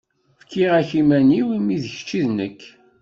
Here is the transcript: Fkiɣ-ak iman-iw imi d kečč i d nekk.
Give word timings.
Fkiɣ-ak 0.41 0.89
iman-iw 1.01 1.47
imi 1.57 1.75
d 1.83 1.85
kečč 1.93 2.09
i 2.19 2.21
d 2.25 2.27
nekk. 2.37 2.61